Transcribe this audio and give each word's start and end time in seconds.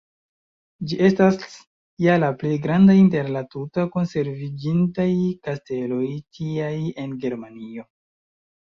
Ĝi 0.91 0.95
estas 1.09 1.35
ja 2.05 2.15
la 2.23 2.31
plej 2.41 2.55
grandaj 2.65 2.97
inter 3.03 3.31
la 3.37 3.45
tute 3.53 3.87
konserviĝintaj 3.99 5.09
kasteloj 5.47 6.05
tiaj 6.41 6.77
en 7.07 7.17
Germanio. 7.27 7.89